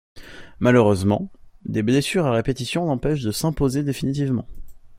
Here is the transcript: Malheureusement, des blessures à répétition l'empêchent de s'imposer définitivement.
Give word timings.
Malheureusement, 0.57 1.31
des 1.63 1.83
blessures 1.83 2.25
à 2.25 2.31
répétition 2.31 2.85
l'empêchent 2.87 3.21
de 3.21 3.29
s'imposer 3.31 3.83
définitivement. 3.83 4.47